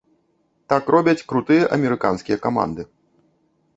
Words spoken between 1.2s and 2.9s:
крутыя амерыканскія каманды.